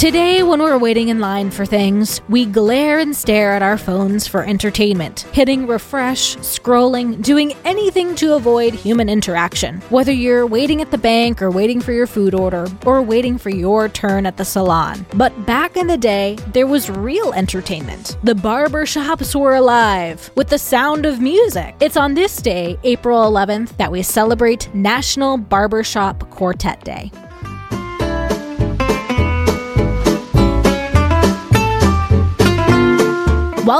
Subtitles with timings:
[0.00, 4.26] Today, when we're waiting in line for things, we glare and stare at our phones
[4.26, 9.78] for entertainment, hitting refresh, scrolling, doing anything to avoid human interaction.
[9.90, 13.50] Whether you're waiting at the bank or waiting for your food order or waiting for
[13.50, 15.04] your turn at the salon.
[15.16, 18.16] But back in the day, there was real entertainment.
[18.24, 21.76] The barber shops were alive with the sound of music.
[21.78, 27.12] It's on this day, April 11th, that we celebrate National Barbershop Quartet Day.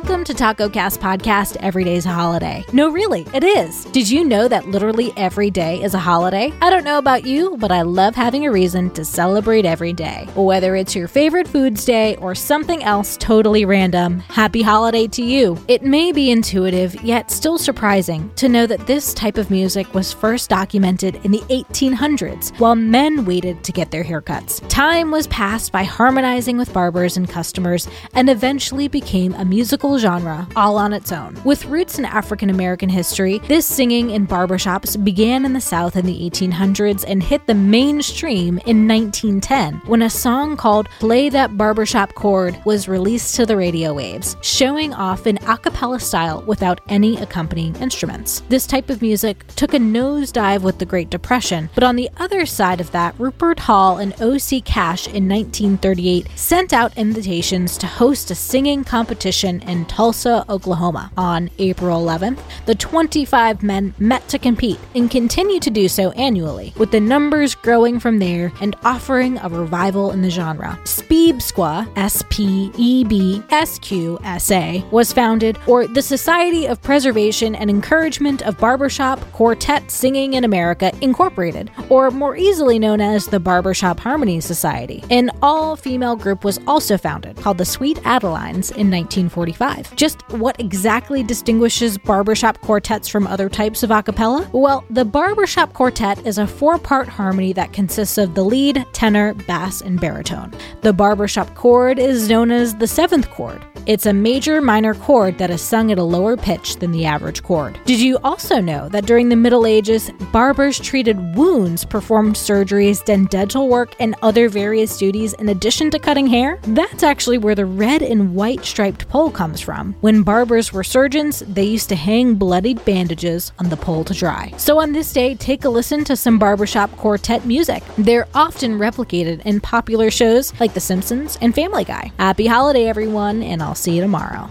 [0.00, 2.64] Welcome to Taco Cast Podcast Every Day's a Holiday.
[2.72, 3.84] No, really, it is.
[3.86, 6.52] Did you know that literally every day is a holiday?
[6.62, 10.28] I don't know about you, but I love having a reason to celebrate every day.
[10.36, 15.58] Whether it's your favorite foods day or something else totally random, happy holiday to you.
[15.66, 20.12] It may be intuitive, yet still surprising to know that this type of music was
[20.12, 24.66] first documented in the 1800s while men waited to get their haircuts.
[24.68, 29.98] Time was passed by harmonizing with barbers and customers and eventually became a musical musical
[29.98, 31.36] genre all on its own.
[31.44, 36.04] With roots in African American history, this singing in barbershops began in the South in
[36.04, 42.14] the 1800s and hit the mainstream in 1910 when a song called Play That Barbershop
[42.14, 47.16] Chord was released to the radio waves, showing off an a cappella style without any
[47.18, 48.42] accompanying instruments.
[48.48, 52.44] This type of music took a nosedive with the Great Depression, but on the other
[52.46, 54.60] side of that, Rupert Hall and O.C.
[54.60, 61.10] Cash in 1938 sent out invitations to host a singing competition in Tulsa, Oklahoma.
[61.16, 66.72] On April 11th, the 25 men met to compete and continue to do so annually,
[66.76, 70.78] with the numbers growing from there and offering a revival in the genre.
[70.84, 76.80] Speebsqa, S P E B S Q S A, was founded, or the Society of
[76.82, 83.26] Preservation and Encouragement of Barbershop Quartet Singing in America, Incorporated, or more easily known as
[83.26, 85.04] the Barbershop Harmony Society.
[85.10, 89.57] An all female group was also founded, called the Sweet Adelines, in 1945.
[89.96, 94.48] Just what exactly distinguishes barbershop quartets from other types of a cappella?
[94.52, 99.34] Well, the barbershop quartet is a four part harmony that consists of the lead, tenor,
[99.34, 100.52] bass, and baritone.
[100.82, 103.64] The barbershop chord is known as the seventh chord.
[103.88, 107.42] It's a major minor chord that is sung at a lower pitch than the average
[107.42, 107.80] chord.
[107.86, 113.30] Did you also know that during the Middle Ages, barbers treated wounds, performed surgeries, did
[113.30, 116.58] dental work, and other various duties in addition to cutting hair?
[116.64, 119.94] That's actually where the red and white striped pole comes from.
[120.02, 124.52] When barbers were surgeons, they used to hang bloodied bandages on the pole to dry.
[124.58, 127.82] So on this day, take a listen to some barbershop quartet music.
[127.96, 132.12] They're often replicated in popular shows like The Simpsons and Family Guy.
[132.18, 134.48] Happy holiday, everyone, and I'll see you tomorrow.